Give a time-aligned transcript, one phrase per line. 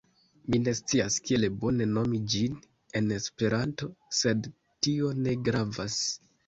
[0.53, 2.57] Mi ne scias kiel bone nomi ĝin
[3.01, 6.03] en Esperanto, sed tio ne gravas.